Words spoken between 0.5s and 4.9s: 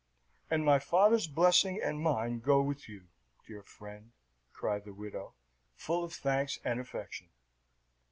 my father's blessing and mine go with you, dear friend!" cried